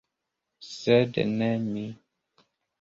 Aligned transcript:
Sed 0.69 1.21
ne 1.37 1.53
mi. 1.69 1.87